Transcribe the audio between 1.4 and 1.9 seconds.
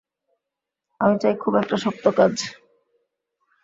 খুব একটা